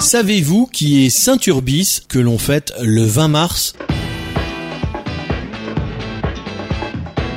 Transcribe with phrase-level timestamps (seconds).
[0.00, 3.74] Savez-vous qui est Saint-Urbis que l'on fête le 20 mars?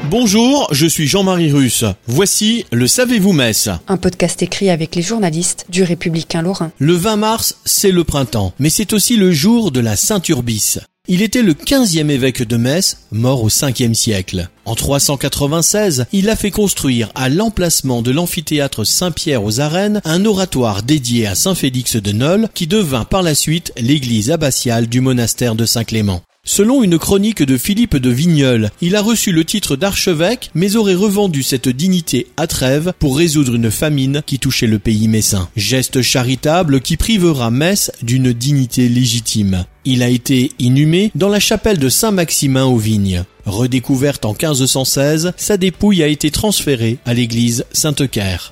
[0.10, 1.84] Bonjour, je suis Jean-Marie Russe.
[2.08, 6.72] Voici le Savez-vous Metz Un podcast écrit avec les journalistes du Républicain Lorrain.
[6.80, 10.78] Le 20 mars, c'est le printemps, mais c'est aussi le jour de la Saint-Urbis.
[11.10, 14.48] Il était le 15e évêque de Metz, mort au 5e siècle.
[14.64, 20.82] En 396, il a fait construire à l'emplacement de l'amphithéâtre Saint-Pierre aux Arènes un oratoire
[20.82, 25.56] dédié à Saint Félix de Nol qui devint par la suite l'église abbatiale du monastère
[25.56, 26.22] de Saint-Clément.
[26.46, 30.94] Selon une chronique de Philippe de Vigneul, il a reçu le titre d'archevêque, mais aurait
[30.94, 35.48] revendu cette dignité à Trèves pour résoudre une famine qui touchait le pays messin.
[35.56, 39.64] Geste charitable qui privera Metz d'une dignité légitime.
[39.86, 43.24] Il a été inhumé dans la chapelle de Saint-Maximin aux Vignes.
[43.46, 48.52] Redécouverte en 1516, sa dépouille a été transférée à l'église Sainte-Caire.